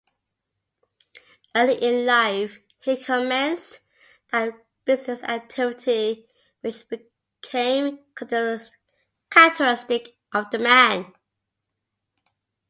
[1.55, 3.81] Early in life he commenced
[4.31, 6.27] that business activity
[6.61, 11.13] which became characteristic of the man.